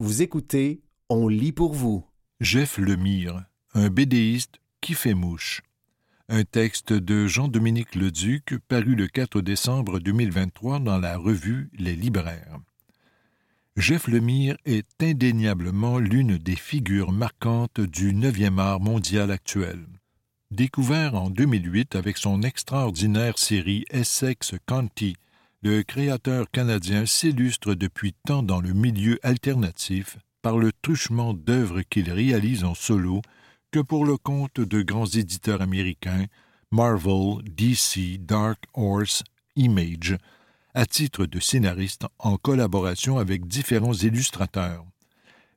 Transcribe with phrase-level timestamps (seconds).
[0.00, 2.06] Vous écoutez On lit pour vous.
[2.38, 5.60] Jeff Lemire, un bédéiste qui fait mouche.
[6.28, 12.60] Un texte de Jean-Dominique Leduc paru le 4 décembre 2023 dans la revue Les Libraires.
[13.76, 19.84] Jeff Lemire est indéniablement l'une des figures marquantes du 9e art mondial actuel.
[20.52, 25.16] Découvert en 2008 avec son extraordinaire série Essex County,
[25.62, 32.12] le créateur canadien s'illustre depuis tant dans le milieu alternatif par le truchement d'œuvres qu'il
[32.12, 33.22] réalise en solo
[33.72, 36.26] que pour le compte de grands éditeurs américains,
[36.70, 39.24] Marvel, DC, Dark Horse,
[39.56, 40.16] Image,
[40.74, 44.84] à titre de scénariste en collaboration avec différents illustrateurs.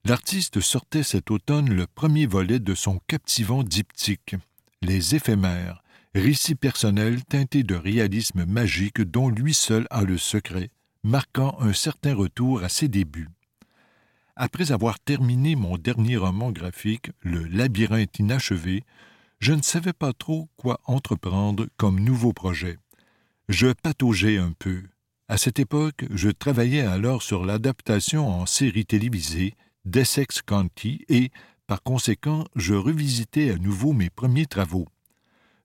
[0.03, 4.35] L'artiste sortait cet automne le premier volet de son captivant diptyque,
[4.81, 5.80] Les éphémères,
[6.13, 10.69] récit personnel teinté de réalisme magique dont lui seul a le secret,
[11.03, 13.29] marquant un certain retour à ses débuts.
[14.35, 18.83] Après avoir terminé mon dernier roman graphique, Le labyrinthe inachevé,
[19.39, 22.77] je ne savais pas trop quoi entreprendre comme nouveau projet.
[23.49, 24.83] Je pataugeais un peu.
[25.27, 29.55] À cette époque, je travaillais alors sur l'adaptation en série télévisée
[29.85, 31.31] d'Essex County et,
[31.67, 34.87] par conséquent, je revisitais à nouveau mes premiers travaux.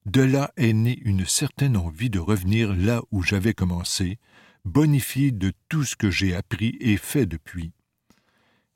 [0.07, 4.21] De là est née une certaine envie de revenir là où j'avais commencé,
[4.65, 7.73] bonifié de tout ce que j'ai appris et fait depuis.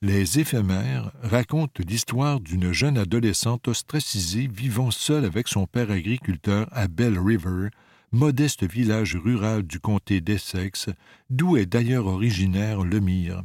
[0.03, 6.89] Les éphémères racontent l'histoire d'une jeune adolescente ostracisée vivant seule avec son père agriculteur à
[6.89, 7.69] Bell River,
[8.11, 10.89] modeste village rural du comté d'Essex,
[11.29, 13.45] d'où est d'ailleurs originaire Lemire.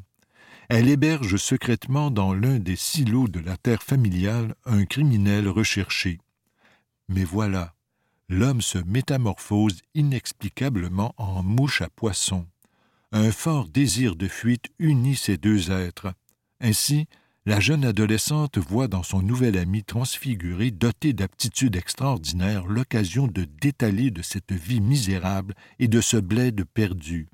[0.69, 6.17] Elle héberge secrètement dans l'un des silos de la terre familiale un criminel recherché.
[7.07, 7.75] Mais voilà,
[8.29, 12.47] l'homme se métamorphose inexplicablement en mouche à poisson.
[13.11, 16.13] Un fort désir de fuite unit ces deux êtres.
[16.59, 17.07] Ainsi,
[17.45, 24.09] la jeune adolescente voit dans son nouvel ami transfiguré, doté d'aptitudes extraordinaires, l'occasion de détaler
[24.09, 27.29] de cette vie misérable et de ce bled perdu.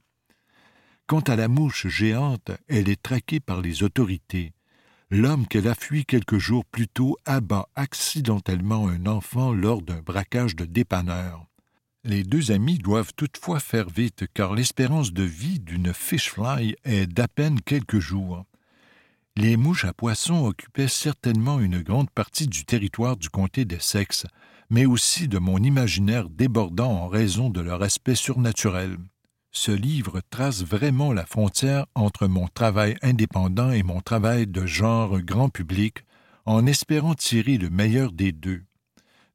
[1.08, 4.52] Quant à la mouche géante, elle est traquée par les autorités.
[5.14, 10.56] L'homme qu'elle a fui quelques jours plus tôt abat accidentellement un enfant lors d'un braquage
[10.56, 11.46] de dépanneur.
[12.06, 17.28] Les deux amis doivent toutefois faire vite car l'espérance de vie d'une fishfly est d'à
[17.28, 18.46] peine quelques jours.
[19.36, 24.26] Les mouches à poissons occupaient certainement une grande partie du territoire du comté d'Essex,
[24.70, 28.96] mais aussi de mon imaginaire débordant en raison de leur aspect surnaturel.
[29.54, 35.20] Ce livre trace vraiment la frontière entre mon travail indépendant et mon travail de genre
[35.20, 36.06] grand public,
[36.46, 38.64] en espérant tirer le meilleur des deux.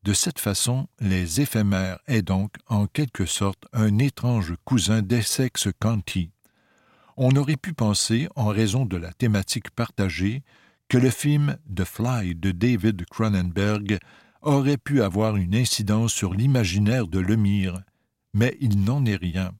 [0.05, 6.31] De cette façon, Les éphémères est donc, en quelque sorte, un étrange cousin d'Essex County.
[7.19, 10.43] On aurait pu penser, en raison de la thématique partagée,
[10.89, 13.99] que le film The Fly de David Cronenberg
[14.41, 17.83] aurait pu avoir une incidence sur l'imaginaire de Lemire,
[18.33, 19.53] mais il n'en est rien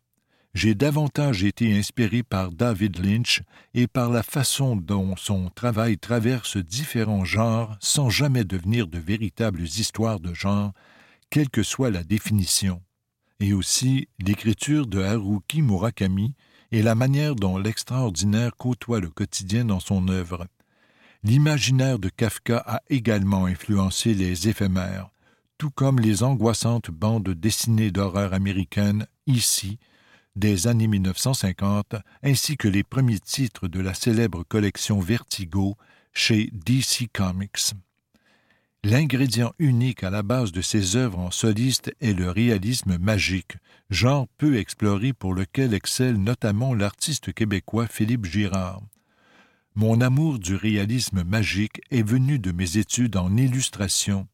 [0.57, 3.43] j'ai davantage été inspiré par David Lynch
[3.75, 9.65] et par la façon dont son travail traverse différents genres sans jamais devenir de véritables
[9.65, 10.73] histoires de genre,
[11.29, 12.81] quelle que soit la définition,
[13.39, 16.35] et aussi l'écriture de Haruki Murakami
[16.73, 20.47] et la manière dont l'extraordinaire côtoie le quotidien dans son œuvre.
[21.23, 25.11] L'imaginaire de Kafka a également influencé les éphémères,
[25.59, 29.79] tout comme les angoissantes bandes dessinées d'horreur américaines ici,
[30.37, 35.77] des années 1950, ainsi que les premiers titres de la célèbre collection Vertigo
[36.13, 37.75] chez DC Comics.
[38.85, 43.57] L'ingrédient unique à la base de ces œuvres en soliste est le réalisme magique,
[43.91, 48.81] genre peu exploré pour lequel excelle notamment l'artiste québécois Philippe Girard.
[49.75, 54.29] Mon amour du réalisme magique est venu de mes études en illustration,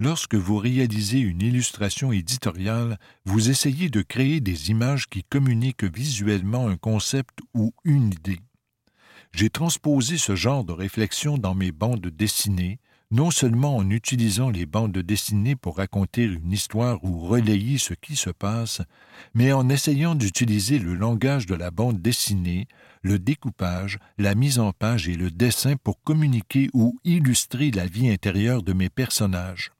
[0.00, 6.68] Lorsque vous réalisez une illustration éditoriale, vous essayez de créer des images qui communiquent visuellement
[6.68, 8.38] un concept ou une idée.
[9.32, 12.78] J'ai transposé ce genre de réflexion dans mes bandes dessinées,
[13.10, 18.14] non seulement en utilisant les bandes dessinées pour raconter une histoire ou relayer ce qui
[18.14, 18.82] se passe,
[19.34, 22.68] mais en essayant d'utiliser le langage de la bande dessinée,
[23.02, 28.10] le découpage, la mise en page et le dessin pour communiquer ou illustrer la vie
[28.10, 29.72] intérieure de mes personnages.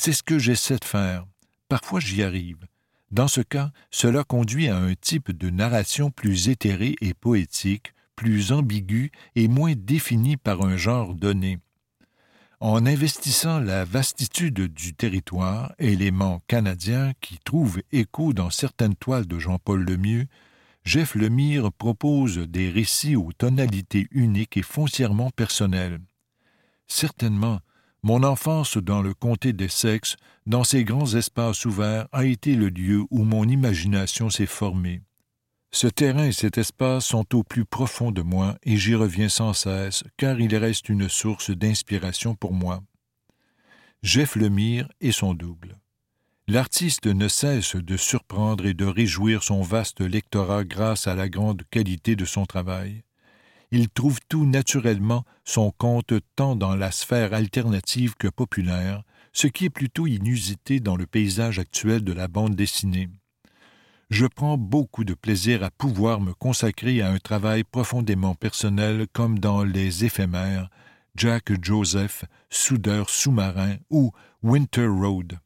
[0.00, 1.26] C'est ce que j'essaie de faire.
[1.68, 2.68] Parfois j'y arrive.
[3.10, 8.52] Dans ce cas, cela conduit à un type de narration plus éthérée et poétique, plus
[8.52, 11.58] ambigu et moins défini par un genre donné.
[12.60, 19.40] En investissant la vastitude du territoire, élément canadien qui trouve écho dans certaines toiles de
[19.40, 20.26] Jean-Paul Lemieux,
[20.84, 25.98] Jeff Lemire propose des récits aux tonalités uniques et foncièrement personnelles.
[26.86, 27.58] Certainement,
[28.02, 30.16] mon enfance dans le comté d'Essex,
[30.46, 35.02] dans ces grands espaces ouverts, a été le lieu où mon imagination s'est formée.
[35.70, 39.52] Ce terrain et cet espace sont au plus profond de moi et j'y reviens sans
[39.52, 42.82] cesse, car il reste une source d'inspiration pour moi.
[44.02, 45.78] Jeff Lemire et son double.
[46.46, 51.64] L'artiste ne cesse de surprendre et de réjouir son vaste lectorat grâce à la grande
[51.70, 53.02] qualité de son travail
[53.70, 59.66] il trouve tout naturellement son compte tant dans la sphère alternative que populaire, ce qui
[59.66, 63.08] est plutôt inusité dans le paysage actuel de la bande dessinée.
[64.10, 69.38] Je prends beaucoup de plaisir à pouvoir me consacrer à un travail profondément personnel comme
[69.38, 70.70] dans Les éphémères,
[71.14, 74.12] Jack Joseph, Soudeur sous-marin ou
[74.42, 75.38] Winter Road,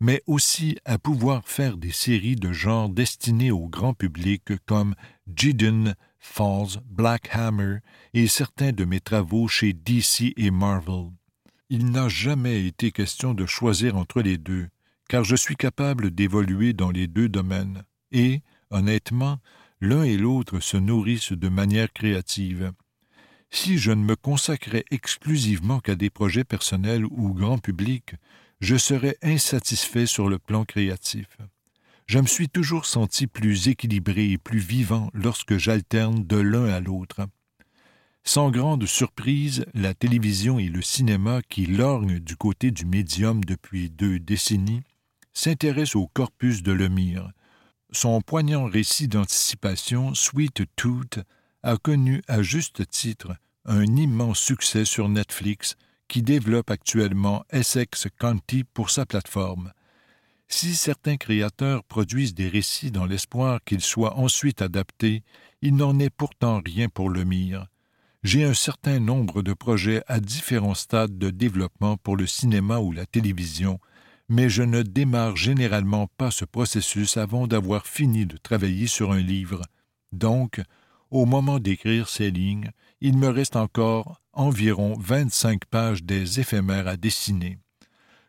[0.00, 4.94] mais aussi à pouvoir faire des séries de genre destinées au grand public comme
[5.34, 7.78] Gideon Falls, Black Hammer
[8.14, 11.10] et certains de mes travaux chez DC et Marvel.
[11.70, 14.68] Il n'a jamais été question de choisir entre les deux,
[15.08, 17.82] car je suis capable d'évoluer dans les deux domaines,
[18.12, 19.38] et, honnêtement,
[19.80, 22.72] l'un et l'autre se nourrissent de manière créative.
[23.50, 28.14] Si je ne me consacrais exclusivement qu'à des projets personnels ou grand public,
[28.60, 31.38] je serais insatisfait sur le plan créatif
[32.10, 36.80] je me suis toujours senti plus équilibré et plus vivant lorsque j'alterne de l'un à
[36.80, 37.20] l'autre.
[38.24, 43.90] Sans grande surprise, la télévision et le cinéma, qui lorgnent du côté du médium depuis
[43.90, 44.82] deux décennies,
[45.34, 47.30] s'intéressent au corpus de Lemire.
[47.92, 51.20] Son poignant récit d'anticipation, Sweet Tooth,
[51.62, 53.36] a connu à juste titre
[53.66, 55.76] un immense succès sur Netflix
[56.08, 59.72] qui développe actuellement Essex County pour sa plateforme.
[60.52, 65.22] Si certains créateurs produisent des récits dans l'espoir qu'ils soient ensuite adaptés,
[65.62, 67.68] il n'en est pourtant rien pour le mire.
[68.24, 72.90] J'ai un certain nombre de projets à différents stades de développement pour le cinéma ou
[72.90, 73.78] la télévision,
[74.28, 79.20] mais je ne démarre généralement pas ce processus avant d'avoir fini de travailler sur un
[79.20, 79.62] livre.
[80.12, 80.60] Donc,
[81.10, 86.96] au moment d'écrire ces lignes, il me reste encore environ vingt-cinq pages des éphémères à
[86.96, 87.58] dessiner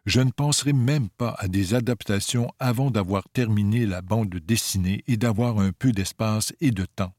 [0.05, 5.17] je ne penserai même pas à des adaptations avant d'avoir terminé la bande dessinée et
[5.17, 7.13] d'avoir un peu d'espace et de temps.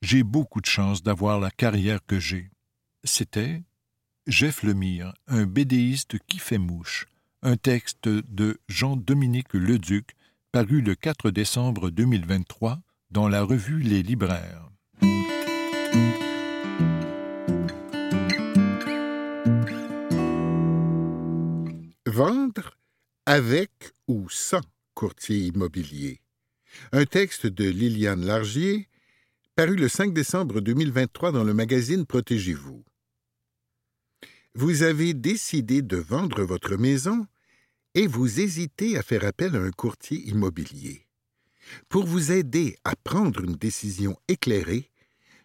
[0.00, 2.50] J'ai beaucoup de chance d'avoir la carrière que j'ai.
[3.04, 3.62] C'était
[4.26, 7.06] Jeff Lemire, un bédéiste qui fait mouche,
[7.42, 10.16] un texte de Jean-Dominique Leduc,
[10.50, 12.78] paru le 4 décembre 2023
[13.10, 14.68] dans la revue Les Libraires.
[22.12, 22.76] Vendre
[23.24, 23.70] avec
[24.06, 24.60] ou sans
[24.92, 26.20] courtier immobilier.
[26.92, 28.90] Un texte de Liliane Largier,
[29.54, 32.84] paru le 5 décembre 2023 dans le magazine Protégez-vous.
[34.54, 37.26] Vous avez décidé de vendre votre maison
[37.94, 41.06] et vous hésitez à faire appel à un courtier immobilier.
[41.88, 44.90] Pour vous aider à prendre une décision éclairée,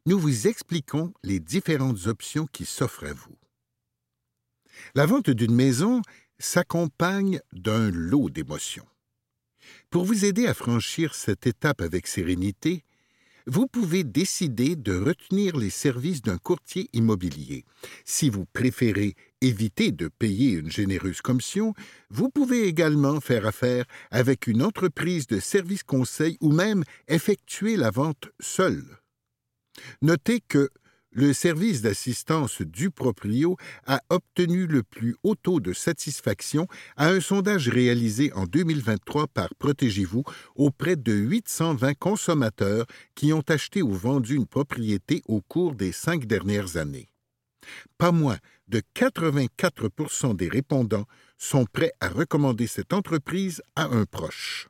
[0.06, 3.38] nous vous expliquons les différentes options qui s'offrent à vous.
[4.96, 6.02] La vente d'une maison
[6.40, 8.88] s'accompagne d'un lot d'émotions.
[9.90, 12.84] Pour vous aider à franchir cette étape avec sérénité,
[13.50, 17.64] vous pouvez décider de retenir les services d'un courtier immobilier.
[18.04, 21.74] Si vous préférez éviter de payer une généreuse commission,
[22.10, 27.90] vous pouvez également faire affaire avec une entreprise de services conseil ou même effectuer la
[27.90, 28.84] vente seule.
[30.02, 30.70] Notez que
[31.12, 37.20] le service d'assistance du proprio a obtenu le plus haut taux de satisfaction à un
[37.20, 40.24] sondage réalisé en 2023 par Protégez-vous
[40.56, 42.86] auprès de 820 consommateurs
[43.16, 47.10] qui ont acheté ou vendu une propriété au cours des cinq dernières années.
[47.98, 48.38] Pas moins
[48.68, 51.06] de 84 des répondants
[51.38, 54.70] sont prêts à recommander cette entreprise à un proche.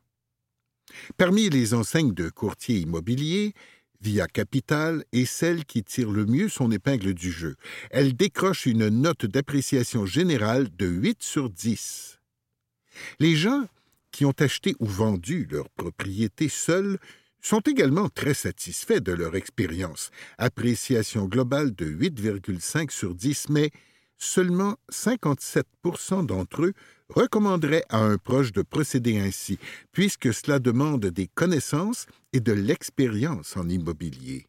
[1.18, 3.54] Parmi les enseignes de courtiers immobiliers,
[4.02, 7.56] Via Capital est celle qui tire le mieux son épingle du jeu.
[7.90, 12.20] Elle décroche une note d'appréciation générale de 8 sur 10.
[13.20, 13.66] Les gens
[14.12, 17.00] qui ont acheté ou vendu leur propriété seuls
[17.42, 20.12] sont également très satisfaits de leur expérience.
[20.38, 23.72] Appréciation globale de 8,5 sur 10, mais
[24.18, 26.74] seulement 57% d'entre eux
[27.10, 29.58] recommanderaient à un proche de procéder ainsi,
[29.92, 34.46] puisque cela demande des connaissances et de l'expérience en immobilier.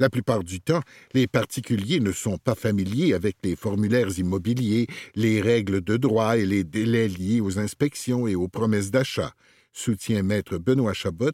[0.00, 0.82] La plupart du temps,
[1.14, 6.46] les particuliers ne sont pas familiers avec les formulaires immobiliers, les règles de droit et
[6.46, 9.32] les délais liés aux inspections et aux promesses d'achat.
[9.72, 11.30] soutient Maître Benoît Chabot,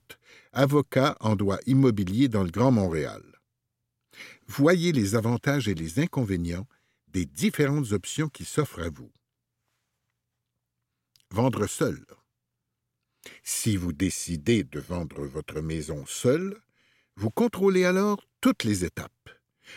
[0.53, 3.23] avocat en droit immobilier dans le Grand Montréal.
[4.47, 6.67] Voyez les avantages et les inconvénients
[7.15, 9.13] des différentes options qui s'offrent à vous.
[11.31, 12.05] Vendre seul.
[13.45, 16.61] Si vous décidez de vendre votre maison seul,
[17.17, 19.31] vous contrôlez alors toutes les étapes.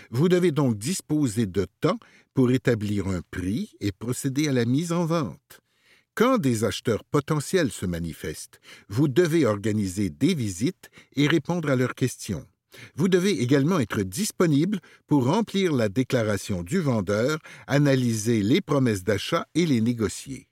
[0.10, 2.00] Vous devez donc disposer de temps
[2.34, 5.62] pour établir un prix et procéder à la mise en vente.
[6.16, 11.94] Quand des acheteurs potentiels se manifestent, vous devez organiser des visites et répondre à leurs
[11.94, 12.48] questions.
[12.96, 19.48] Vous devez également être disponible pour remplir la déclaration du vendeur, analyser les promesses d'achat
[19.56, 20.48] et les négocier.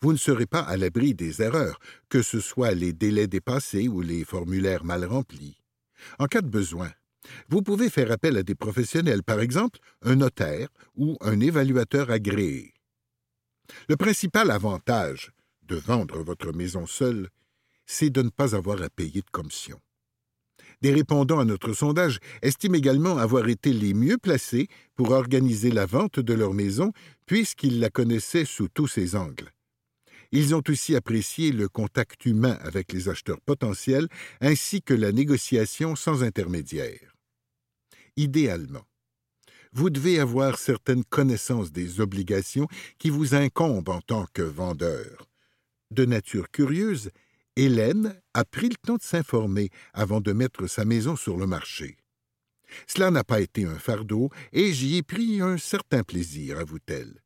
[0.00, 4.00] Vous ne serez pas à l'abri des erreurs, que ce soit les délais dépassés ou
[4.00, 5.60] les formulaires mal remplis.
[6.18, 6.90] En cas de besoin,
[7.48, 12.72] vous pouvez faire appel à des professionnels, par exemple un notaire ou un évaluateur agréé.
[13.88, 15.32] Le principal avantage
[15.62, 17.28] de vendre votre maison seule,
[17.84, 19.80] c'est de ne pas avoir à payer de commission.
[20.82, 25.86] Des répondants à notre sondage estiment également avoir été les mieux placés pour organiser la
[25.86, 26.92] vente de leur maison
[27.24, 29.52] puisqu'ils la connaissaient sous tous ses angles.
[30.32, 34.08] Ils ont aussi apprécié le contact humain avec les acheteurs potentiels
[34.40, 37.14] ainsi que la négociation sans intermédiaire.
[38.16, 38.84] Idéalement,
[39.72, 42.66] vous devez avoir certaines connaissances des obligations
[42.98, 45.26] qui vous incombent en tant que vendeur.
[45.90, 47.10] De nature curieuse,
[47.56, 51.96] Hélène a pris le temps de s'informer avant de mettre sa maison sur le marché.
[52.86, 57.22] Cela n'a pas été un fardeau et j'y ai pris un certain plaisir, avoue-t-elle.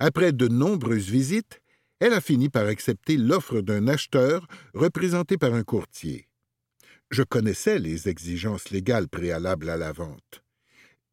[0.00, 1.60] Après de nombreuses visites,
[2.00, 6.28] elle a fini par accepter l'offre d'un acheteur représenté par un courtier.
[7.10, 10.42] Je connaissais les exigences légales préalables à la vente.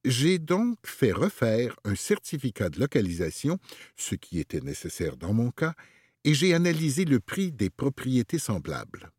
[0.04, 3.60] J'ai donc fait refaire un certificat de localisation,
[3.96, 5.76] ce qui était nécessaire dans mon cas,
[6.24, 9.12] et j'ai analysé le prix des propriétés semblables.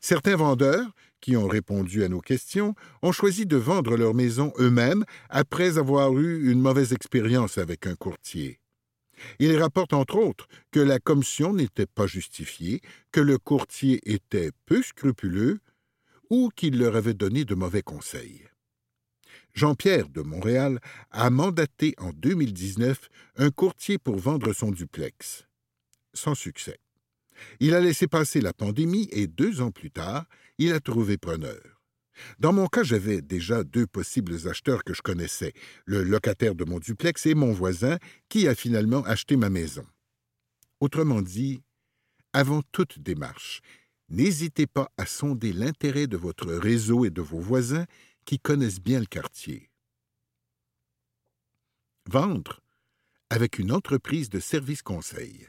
[0.00, 5.04] Certains vendeurs, qui ont répondu à nos questions, ont choisi de vendre leur maison eux-mêmes
[5.28, 8.60] après avoir eu une mauvaise expérience avec un courtier.
[9.38, 12.80] Ils rapportent entre autres que la commission n'était pas justifiée,
[13.12, 15.60] que le courtier était peu scrupuleux
[16.30, 18.44] ou qu'il leur avait donné de mauvais conseils.
[19.52, 20.78] Jean-Pierre de Montréal
[21.10, 25.49] a mandaté en 2019 un courtier pour vendre son duplex
[26.14, 26.78] sans succès.
[27.58, 30.26] Il a laissé passer la pandémie et deux ans plus tard,
[30.58, 31.80] il a trouvé preneur.
[32.38, 35.52] Dans mon cas, j'avais déjà deux possibles acheteurs que je connaissais,
[35.86, 37.98] le locataire de mon duplex et mon voisin,
[38.28, 39.86] qui a finalement acheté ma maison.
[40.80, 41.62] Autrement dit,
[42.32, 43.60] avant toute démarche,
[44.08, 47.86] n'hésitez pas à sonder l'intérêt de votre réseau et de vos voisins
[48.24, 49.70] qui connaissent bien le quartier.
[52.06, 52.60] Vendre
[53.30, 55.46] avec une entreprise de service conseil.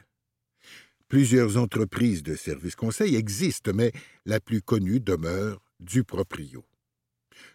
[1.12, 3.92] Plusieurs entreprises de services conseil existent, mais
[4.24, 6.64] la plus connue demeure du proprio.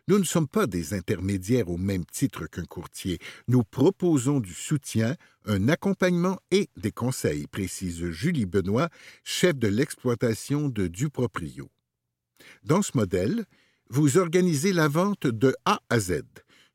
[0.08, 3.18] Nous ne sommes pas des intermédiaires au même titre qu'un courtier.
[3.48, 8.90] Nous proposons du soutien, un accompagnement et des conseils, précise Julie Benoît,
[9.24, 11.72] chef de l'exploitation de Duproprio.
[12.62, 13.46] Dans ce modèle,
[13.90, 16.22] vous organisez la vente de A à Z.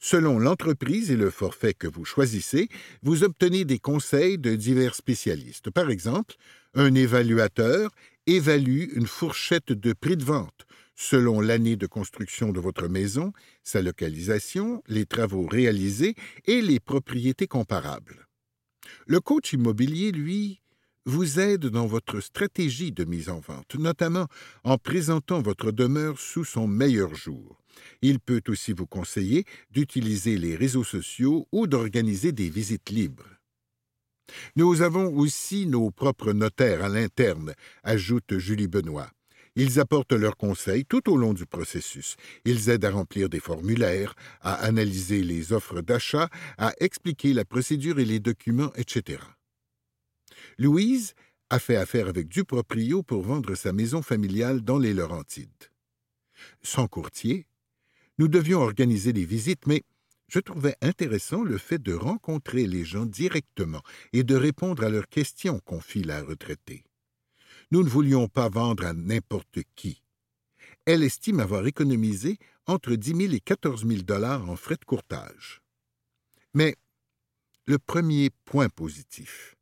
[0.00, 2.68] Selon l'entreprise et le forfait que vous choisissez,
[3.04, 5.70] vous obtenez des conseils de divers spécialistes.
[5.70, 6.34] Par exemple,
[6.74, 7.90] un évaluateur
[8.26, 13.32] évalue une fourchette de prix de vente selon l'année de construction de votre maison,
[13.64, 16.14] sa localisation, les travaux réalisés
[16.46, 18.26] et les propriétés comparables.
[19.06, 20.60] Le coach immobilier, lui,
[21.04, 24.28] vous aide dans votre stratégie de mise en vente, notamment
[24.62, 27.58] en présentant votre demeure sous son meilleur jour.
[28.02, 33.41] Il peut aussi vous conseiller d'utiliser les réseaux sociaux ou d'organiser des visites libres.
[34.56, 39.10] Nous avons aussi nos propres notaires à l'interne, ajoute Julie Benoît.
[39.54, 42.16] Ils apportent leurs conseils tout au long du processus.
[42.46, 47.98] Ils aident à remplir des formulaires, à analyser les offres d'achat, à expliquer la procédure
[47.98, 49.22] et les documents, etc.
[50.58, 51.14] Louise
[51.50, 55.70] a fait affaire avec Duproprio pour vendre sa maison familiale dans les Laurentides.
[56.62, 57.46] Sans courtier,
[58.18, 59.82] nous devions organiser des visites, mais
[60.32, 63.82] je trouvais intéressant le fait de rencontrer les gens directement
[64.14, 66.84] et de répondre à leurs questions, confie la retraitée.
[67.70, 70.02] Nous ne voulions pas vendre à n'importe qui.
[70.86, 75.60] Elle estime avoir économisé entre 10 000 et 14 000 dollars en frais de courtage.
[76.54, 76.76] Mais
[77.66, 79.54] le premier point positif,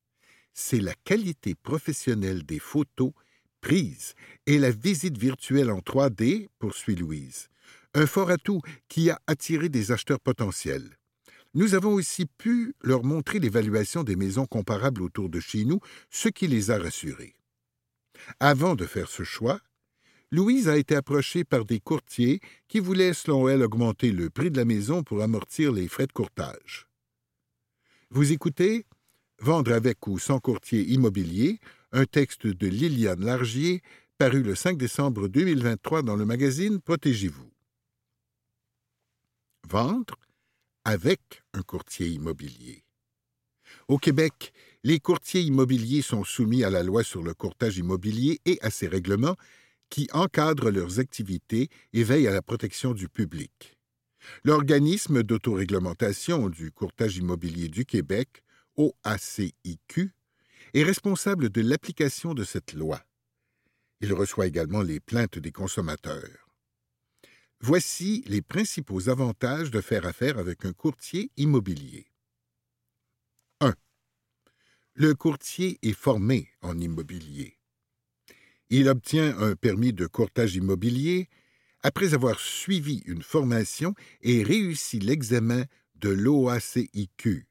[0.52, 3.10] c'est la qualité professionnelle des photos
[3.60, 4.14] prises
[4.46, 7.49] et la visite virtuelle en 3D, poursuit Louise
[7.94, 10.96] un fort atout qui a attiré des acheteurs potentiels.
[11.54, 16.28] Nous avons aussi pu leur montrer l'évaluation des maisons comparables autour de chez nous, ce
[16.28, 17.34] qui les a rassurés.
[18.38, 19.60] Avant de faire ce choix,
[20.30, 24.56] Louise a été approchée par des courtiers qui voulaient, selon elle, augmenter le prix de
[24.56, 26.86] la maison pour amortir les frais de courtage.
[28.10, 28.86] Vous écoutez
[29.42, 31.60] Vendre avec ou sans courtier immobilier,
[31.92, 33.82] un texte de Liliane Largier,
[34.18, 37.50] paru le 5 décembre 2023 dans le magazine Protégez-vous.
[39.68, 40.16] Vendre
[40.84, 41.20] avec
[41.52, 42.84] un courtier immobilier.
[43.88, 44.52] Au Québec,
[44.82, 48.88] les courtiers immobiliers sont soumis à la loi sur le courtage immobilier et à ses
[48.88, 49.36] règlements
[49.90, 53.76] qui encadrent leurs activités et veillent à la protection du public.
[54.44, 58.42] L'organisme d'autoréglementation du courtage immobilier du Québec,
[58.76, 60.12] OACIQ,
[60.74, 63.00] est responsable de l'application de cette loi.
[64.00, 66.49] Il reçoit également les plaintes des consommateurs.
[67.62, 72.06] Voici les principaux avantages de faire affaire avec un courtier immobilier.
[73.60, 73.74] 1.
[74.94, 77.58] Le courtier est formé en immobilier.
[78.70, 81.28] Il obtient un permis de courtage immobilier
[81.82, 85.64] après avoir suivi une formation et réussi l'examen
[85.96, 87.46] de l'OACIQ.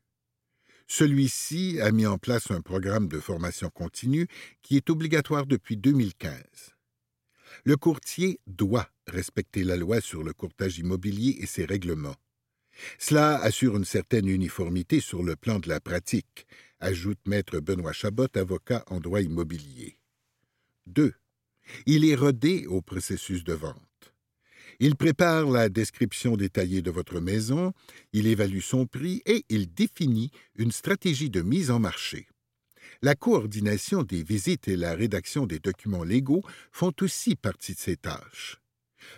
[0.87, 4.27] Celui-ci a mis en place un programme de formation continue
[4.63, 6.78] qui est obligatoire depuis 2015.
[7.65, 12.15] Le courtier doit respecter la loi sur le courtage immobilier et ses règlements.
[12.97, 16.45] Cela assure une certaine uniformité sur le plan de la pratique,
[16.79, 19.97] ajoute maître Benoît Chabot, avocat en droit immobilier.
[20.87, 21.13] 2.
[21.85, 23.75] Il est rodé au processus de vente.
[24.79, 27.73] Il prépare la description détaillée de votre maison,
[28.13, 32.27] il évalue son prix et il définit une stratégie de mise en marché.
[33.01, 37.95] La coordination des visites et la rédaction des documents légaux font aussi partie de ses
[37.95, 38.57] tâches.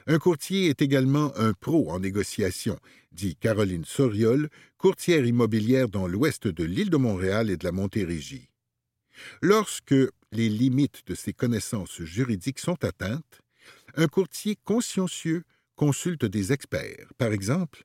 [0.05, 2.79] Un courtier est également un pro en négociation,
[3.11, 8.49] dit Caroline Soriol, courtière immobilière dans l'ouest de l'île de Montréal et de la Montérégie.
[9.41, 9.95] Lorsque
[10.31, 13.41] les limites de ses connaissances juridiques sont atteintes,
[13.95, 15.43] un courtier consciencieux
[15.75, 17.11] consulte des experts.
[17.17, 17.83] Par exemple,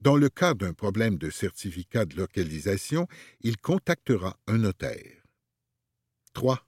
[0.00, 3.06] dans le cas d'un problème de certificat de localisation,
[3.42, 5.23] il contactera un notaire.
[6.34, 6.66] 3.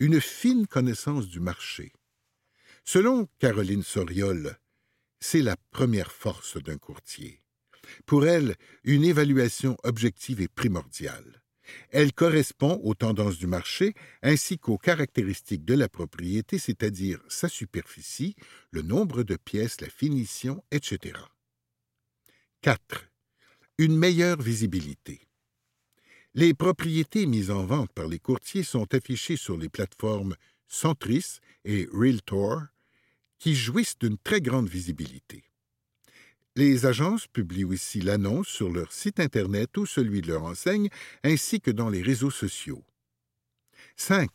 [0.00, 1.92] Une fine connaissance du marché.
[2.84, 4.58] Selon Caroline Soriol,
[5.20, 7.40] c'est la première force d'un courtier.
[8.04, 11.42] Pour elle, une évaluation objective est primordiale.
[11.90, 18.34] Elle correspond aux tendances du marché ainsi qu'aux caractéristiques de la propriété, c'est-à-dire sa superficie,
[18.72, 21.14] le nombre de pièces, la finition, etc.
[22.62, 23.08] 4.
[23.78, 25.29] Une meilleure visibilité.
[26.34, 30.36] Les propriétés mises en vente par les courtiers sont affichées sur les plateformes
[30.68, 32.62] Centris et Realtor,
[33.40, 35.42] qui jouissent d'une très grande visibilité.
[36.54, 40.88] Les agences publient aussi l'annonce sur leur site Internet ou celui de leur enseigne,
[41.24, 42.84] ainsi que dans les réseaux sociaux.
[43.96, 44.30] 5.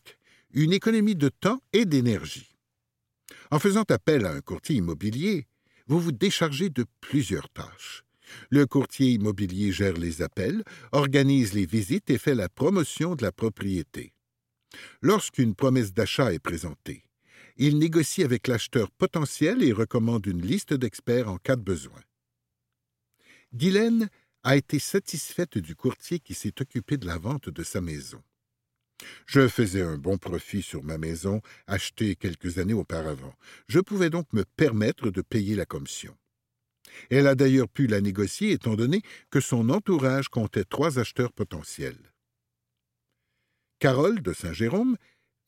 [0.54, 2.56] Une économie de temps et d'énergie.
[3.52, 5.48] En faisant appel à un courtier immobilier,
[5.88, 8.05] vous vous déchargez de plusieurs tâches.
[8.50, 13.32] Le courtier immobilier gère les appels, organise les visites et fait la promotion de la
[13.32, 14.14] propriété.
[15.02, 17.04] Lorsqu'une promesse d'achat est présentée,
[17.58, 22.02] il négocie avec l'acheteur potentiel et recommande une liste d'experts en cas de besoin.
[23.54, 24.10] Guylaine
[24.44, 28.22] a été satisfaite du courtier qui s'est occupé de la vente de sa maison.
[29.26, 33.34] Je faisais un bon profit sur ma maison achetée quelques années auparavant.
[33.68, 36.16] Je pouvais donc me permettre de payer la commission.
[37.10, 42.14] Elle a d'ailleurs pu la négocier étant donné que son entourage comptait trois acheteurs potentiels.
[43.80, 44.96] Carole de Saint-Jérôme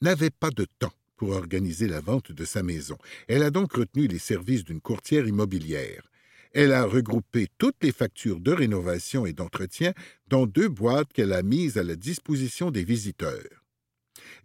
[0.02, 2.98] n'avait pas de temps pour organiser la vente de sa maison.
[3.28, 6.10] Elle a donc retenu les services d'une courtière immobilière.
[6.54, 9.94] Elle a regroupé toutes les factures de rénovation et d'entretien
[10.28, 13.64] dans deux boîtes qu'elle a mises à la disposition des visiteurs.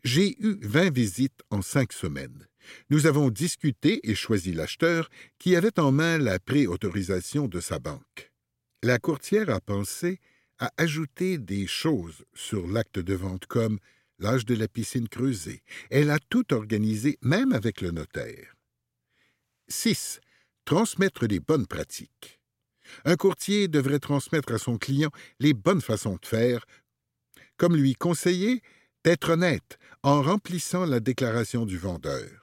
[0.04, 2.46] J'ai eu vingt visites en cinq semaines.
[2.90, 8.32] Nous avons discuté et choisi l'acheteur qui avait en main la préautorisation de sa banque.
[8.82, 10.20] La courtière a pensé
[10.58, 13.78] à ajouter des choses sur l'acte de vente comme
[14.18, 15.62] l'âge de la piscine creusée.
[15.90, 18.54] Elle a tout organisé, même avec le notaire.
[19.68, 20.20] 6.
[20.64, 22.40] Transmettre les bonnes pratiques.
[23.04, 26.64] Un courtier devrait transmettre à son client les bonnes façons de faire,
[27.56, 28.60] comme lui conseiller
[29.04, 32.41] d'être honnête en remplissant la déclaration du vendeur.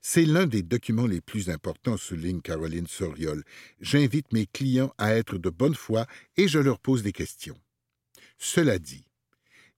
[0.00, 3.44] C'est l'un des documents les plus importants, souligne Caroline Soriol.
[3.80, 7.58] J'invite mes clients à être de bonne foi et je leur pose des questions.
[8.38, 9.04] Cela dit,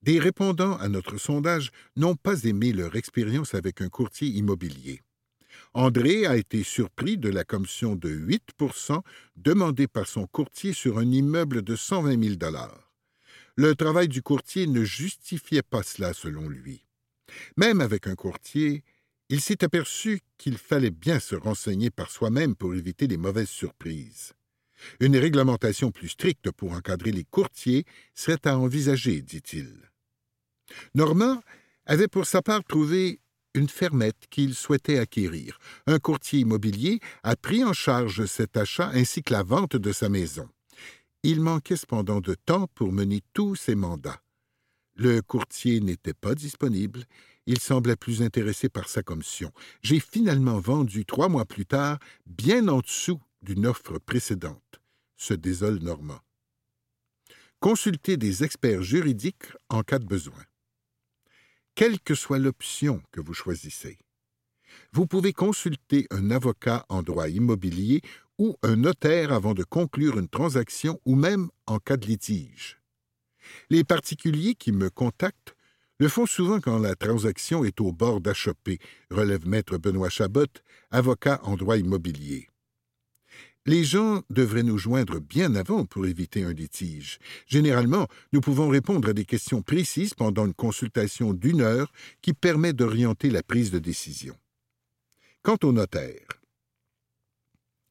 [0.03, 5.03] des répondants à notre sondage n'ont pas aimé leur expérience avec un courtier immobilier.
[5.75, 9.03] André a été surpris de la commission de 8%
[9.37, 12.53] demandée par son courtier sur un immeuble de 120 000
[13.57, 16.87] Le travail du courtier ne justifiait pas cela selon lui.
[17.57, 18.83] Même avec un courtier,
[19.31, 24.33] il s'est aperçu qu'il fallait bien se renseigner par soi-même pour éviter les mauvaises surprises.
[24.99, 29.73] Une réglementation plus stricte pour encadrer les courtiers serait à envisager, dit-il.
[30.95, 31.41] Normand
[31.87, 33.21] avait pour sa part trouvé
[33.55, 35.59] une fermette qu'il souhaitait acquérir.
[35.87, 40.09] Un courtier immobilier a pris en charge cet achat ainsi que la vente de sa
[40.09, 40.49] maison.
[41.23, 44.23] Il manquait cependant de temps pour mener tous ses mandats.
[44.97, 47.05] Le courtier n'était pas disponible.
[47.53, 49.51] Il semblait plus intéressé par sa commission.
[49.83, 54.81] J'ai finalement vendu trois mois plus tard, bien en dessous d'une offre précédente,
[55.17, 56.21] se désole Normand.
[57.59, 60.45] Consultez des experts juridiques en cas de besoin
[61.75, 63.99] quelle que soit l'option que vous choisissez.
[64.93, 68.01] Vous pouvez consulter un avocat en droit immobilier
[68.39, 72.81] ou un notaire avant de conclure une transaction ou même en cas de litige.
[73.71, 75.57] Les particuliers qui me contactent
[76.01, 78.79] le font souvent quand la transaction est au bord d'achoper,
[79.11, 80.47] relève maître Benoît Chabot,
[80.91, 82.49] avocat en droit immobilier.
[83.67, 87.19] Les gens devraient nous joindre bien avant pour éviter un litige.
[87.47, 92.73] Généralement, nous pouvons répondre à des questions précises pendant une consultation d'une heure qui permet
[92.73, 94.35] d'orienter la prise de décision.
[95.43, 96.27] Quant au notaire,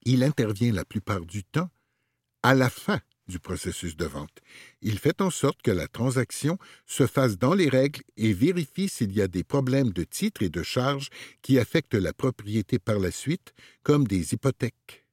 [0.02, 1.70] il intervient la plupart du temps
[2.42, 4.42] à la fin du processus de vente.
[4.82, 9.14] Il fait en sorte que la transaction se fasse dans les règles et vérifie s'il
[9.14, 11.10] y a des problèmes de titres et de charges
[11.42, 15.06] qui affectent la propriété par la suite, comme des hypothèques.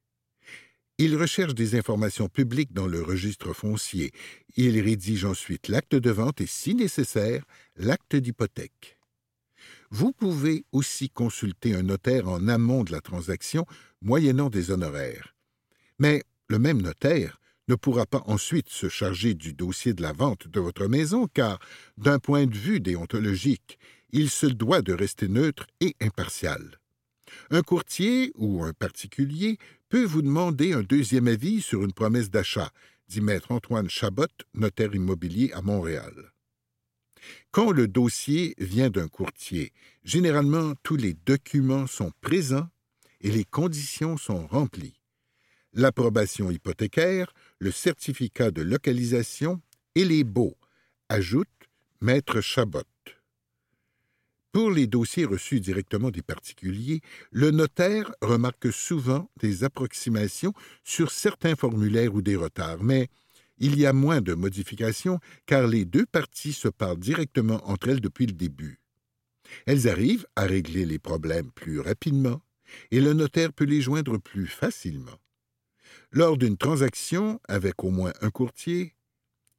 [0.99, 4.13] Il recherche des informations publiques dans le registre foncier.
[4.57, 7.45] Il rédige ensuite l'acte de vente et, si nécessaire,
[7.77, 8.99] l'acte d'hypothèque.
[9.91, 13.67] Vous pouvez aussi consulter un notaire en amont de la transaction,
[14.01, 15.37] moyennant des honoraires.
[15.99, 20.49] Mais le même notaire ne pourra pas ensuite se charger du dossier de la vente
[20.49, 21.59] de votre maison, car,
[21.97, 23.79] d'un point de vue déontologique,
[24.11, 26.79] il se doit de rester neutre et impartial.
[27.51, 32.71] Un courtier ou un particulier peut vous demander un deuxième avis sur une promesse d'achat,
[33.09, 36.33] dit maître Antoine Chabot, notaire immobilier à Montréal.
[37.51, 39.73] Quand le dossier vient d'un courtier,
[40.05, 42.69] généralement tous les documents sont présents
[43.21, 44.96] et les conditions sont remplies.
[45.79, 49.61] L'approbation hypothécaire, le certificat de localisation
[49.95, 50.57] et les baux,
[51.11, 51.51] ajoute
[52.01, 52.81] maître Chabot.
[54.53, 61.57] Pour les dossiers reçus directement des particuliers, le notaire remarque souvent des approximations sur certains
[61.57, 63.09] formulaires ou des retards, mais
[63.59, 68.01] il y a moins de modifications car les deux parties se parlent directement entre elles
[68.01, 68.81] depuis le début.
[69.67, 72.41] Elles arrivent à régler les problèmes plus rapidement
[72.91, 75.21] et le notaire peut les joindre plus facilement.
[76.17, 78.95] Lors d'une transaction avec au moins un courtier,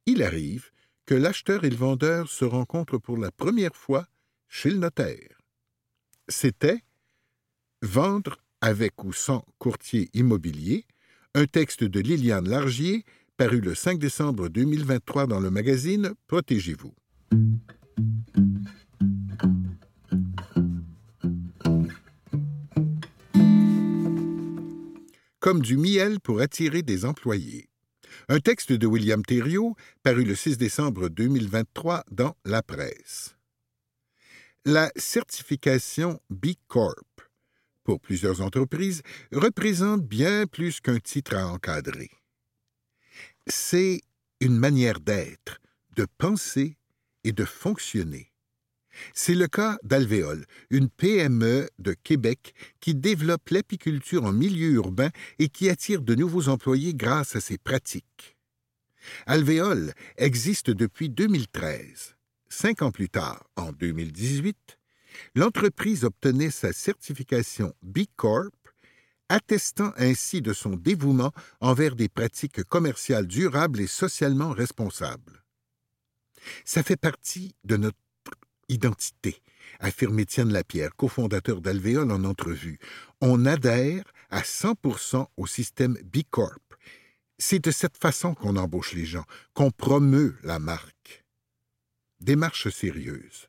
[0.06, 0.72] il arrive
[1.06, 4.08] que l'acheteur et le vendeur se rencontrent pour la première fois
[4.48, 5.38] chez le notaire.
[6.26, 6.82] C'était
[7.80, 10.84] Vendre avec ou sans courtier immobilier,
[11.36, 13.04] un texte de Liliane Largier,
[13.36, 16.92] paru le 5 décembre 2023 dans le magazine Protégez-vous.
[25.48, 27.70] Comme du miel pour attirer des employés.
[28.28, 33.34] Un texte de William Thériault, paru le 6 décembre 2023 dans La Presse.
[34.66, 37.22] La certification B Corp
[37.82, 39.00] pour plusieurs entreprises
[39.32, 42.10] représente bien plus qu'un titre à encadrer.
[43.46, 44.02] C'est
[44.42, 45.62] une manière d'être,
[45.96, 46.76] de penser
[47.24, 48.34] et de fonctionner.
[49.14, 55.48] C'est le cas d'Alvéole, une PME de Québec qui développe l'apiculture en milieu urbain et
[55.48, 58.36] qui attire de nouveaux employés grâce à ses pratiques.
[59.26, 62.16] Alvéole existe depuis 2013.
[62.48, 64.78] Cinq ans plus tard, en 2018,
[65.34, 68.52] l'entreprise obtenait sa certification B Corp,
[69.28, 75.44] attestant ainsi de son dévouement envers des pratiques commerciales durables et socialement responsables.
[76.64, 77.98] Ça fait partie de notre
[78.68, 79.42] identité,
[79.80, 82.78] affirme Étienne Lapierre, cofondateur d'Alvéole en entrevue.
[83.20, 86.62] On adhère à 100% au système B Corp.
[87.38, 91.24] C'est de cette façon qu'on embauche les gens, qu'on promeut la marque
[92.20, 93.48] démarche sérieuse.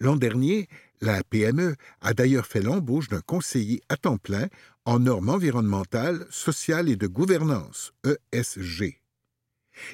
[0.00, 0.68] L'an dernier,
[1.00, 4.48] la PME a d'ailleurs fait l'embauche d'un conseiller à temps plein
[4.84, 7.92] en normes environnementales, sociales et de gouvernance,
[8.32, 8.97] ESG.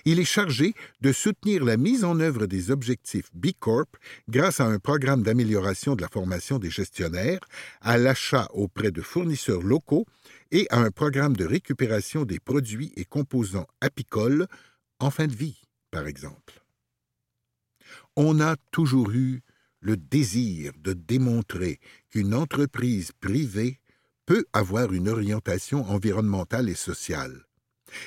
[0.05, 3.97] Il est chargé de soutenir la mise en œuvre des objectifs B Corp
[4.29, 7.41] grâce à un programme d'amélioration de la formation des gestionnaires,
[7.81, 10.07] à l'achat auprès de fournisseurs locaux
[10.51, 14.47] et à un programme de récupération des produits et composants apicoles
[15.01, 16.65] en fin de vie, par exemple
[18.17, 19.43] on a toujours eu
[19.81, 21.79] le désir de démontrer
[22.11, 23.81] qu'une entreprise privée
[24.27, 27.45] peut avoir une orientation environnementale et sociale.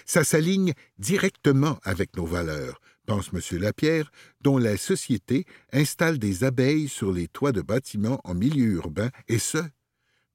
[0.06, 3.60] Ça s'aligne directement avec nos valeurs, pense M.
[3.60, 4.12] Lapierre,
[4.42, 9.40] dont la société installe des abeilles sur les toits de bâtiments en milieu urbain, et
[9.40, 9.60] ce,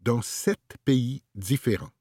[0.01, 1.93] dans sept pays différents.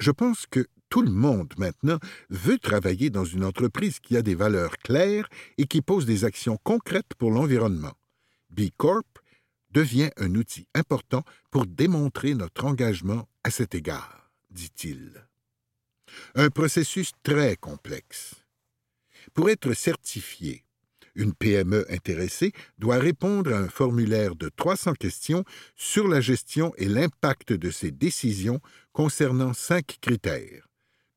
[0.00, 1.98] Je pense que tout le monde maintenant
[2.30, 5.28] veut travailler dans une entreprise qui a des valeurs claires
[5.58, 7.92] et qui pose des actions concrètes pour l'environnement.
[8.50, 9.06] B Corp
[9.72, 15.26] devient un outil important pour démontrer notre engagement à cet égard, dit-il.
[16.34, 18.34] Un processus très complexe.
[19.34, 20.64] Pour être certifié,
[21.14, 26.86] une PME intéressée doit répondre à un formulaire de 300 questions sur la gestion et
[26.86, 28.60] l'impact de ses décisions
[28.92, 30.68] concernant cinq critères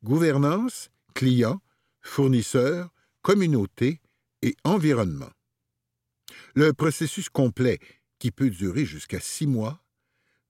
[0.04, 1.62] gouvernance, client,
[2.02, 2.89] fournisseur,
[3.21, 4.02] communauté
[4.41, 5.30] et environnement.
[6.56, 7.80] Le processus complet,
[8.17, 9.84] qui peut durer jusqu'à six mois,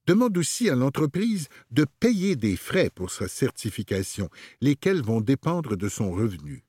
[0.10, 4.28] demande aussi à l'entreprise de payer des frais pour sa certification,
[4.60, 6.64] lesquels vont dépendre de son revenu.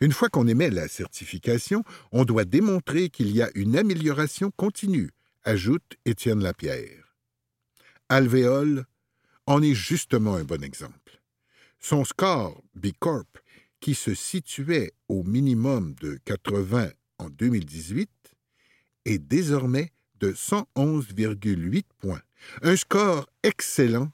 [0.00, 5.10] Une fois qu'on émet la certification, on doit démontrer qu'il y a une amélioration continue,
[5.42, 7.16] ajoute Étienne Lapierre.
[8.08, 8.84] Alvéole
[9.46, 11.20] en est justement un bon exemple.
[11.80, 13.38] Son score B Corp,
[13.80, 18.08] qui se situait au minimum de 80 en 2018,
[19.04, 19.90] est désormais
[20.24, 22.22] de 111,8 points,
[22.62, 24.10] un score excellent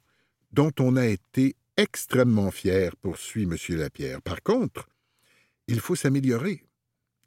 [0.51, 3.57] dont on a été extrêmement fier, poursuit M.
[3.79, 4.21] Lapierre.
[4.21, 4.89] Par contre,
[5.69, 6.65] il faut s'améliorer,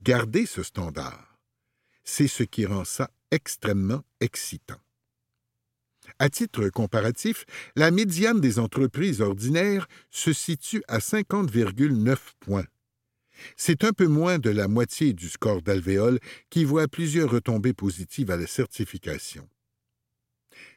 [0.01, 1.39] garder ce standard.
[2.03, 4.81] C'est ce qui rend ça extrêmement excitant.
[6.19, 7.45] À titre comparatif,
[7.77, 12.65] la médiane des entreprises ordinaires se situe à 50,9 points.
[13.55, 16.19] C'est un peu moins de la moitié du score d'alvéole
[16.49, 19.47] qui voit plusieurs retombées positives à la certification.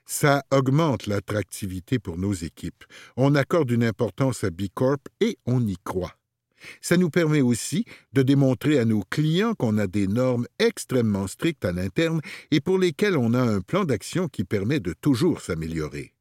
[0.06, 2.84] Ça augmente l'attractivité pour nos équipes.
[3.16, 6.16] On accorde une importance à B Corp et on y croit.
[6.80, 11.64] Ça nous permet aussi de démontrer à nos clients qu'on a des normes extrêmement strictes
[11.64, 16.15] à l'interne et pour lesquelles on a un plan d'action qui permet de toujours s'améliorer.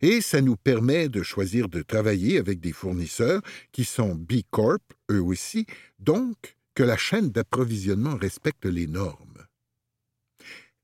[0.00, 4.82] Et ça nous permet de choisir de travailler avec des fournisseurs qui sont B Corp,
[5.10, 5.66] eux aussi,
[5.98, 9.46] donc que la chaîne d'approvisionnement respecte les normes.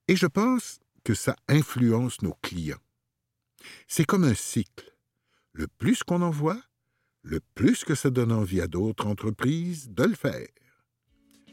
[0.08, 2.82] Et je pense que ça influence nos clients.
[3.86, 4.94] C'est comme un cycle.
[5.52, 6.60] Le plus qu'on en voit,
[7.22, 10.48] le plus que ça donne envie à d'autres entreprises de le faire.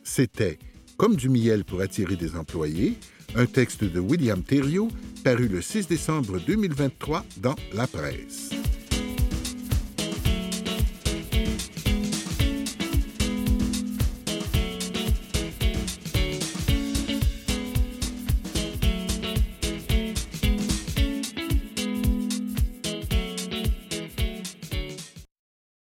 [0.03, 0.57] C'était
[0.97, 2.97] Comme du miel pour attirer des employés,
[3.35, 4.89] un texte de William Thériault
[5.23, 8.51] paru le 6 décembre 2023 dans La Presse.